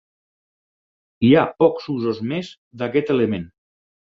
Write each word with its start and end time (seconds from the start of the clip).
Hi 1.27 1.31
ha 1.35 1.43
pocs 1.65 1.91
usos 1.97 2.23
més 2.33 2.53
d'aquest 2.83 3.17
element. 3.19 3.47